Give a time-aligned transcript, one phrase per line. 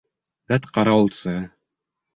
[0.53, 1.37] Вәт, ҡарауылсы!